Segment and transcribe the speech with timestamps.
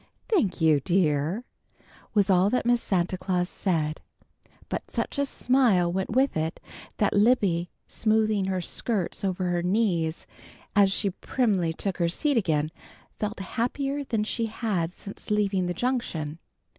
[0.29, 1.43] "Thank you, dear,"
[2.15, 4.01] was all that Miss Santa Claus said,
[4.67, 6.59] but such a smile went with it,
[6.97, 10.25] that Libby, smoothing her skirts over her knees
[10.75, 12.71] as she primly took her seat again,
[13.19, 16.39] felt happier than she had since leaving the Junction.